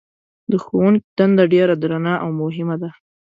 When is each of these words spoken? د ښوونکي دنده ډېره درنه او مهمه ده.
د 0.51 0.53
ښوونکي 0.63 1.07
دنده 1.17 1.43
ډېره 1.53 1.75
درنه 1.83 2.13
او 2.23 2.29
مهمه 2.41 2.75
ده. 2.81 2.89